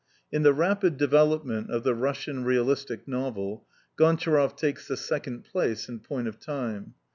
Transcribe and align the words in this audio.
In 0.31 0.41
the 0.41 0.51
rapid 0.51 0.97
devel 0.97 1.31
opment 1.39 1.69
of 1.69 1.83
the 1.83 1.93
Russian 1.93 2.43
realistic 2.43 3.07
novel, 3.07 3.67
Gontcharoff 3.99 4.57
takes 4.57 4.87
the 4.87 4.97
second 4.97 5.43
place 5.43 5.87
in 5.87 5.99
point 5.99 6.27
of 6.27 6.39
time. 6.39 6.95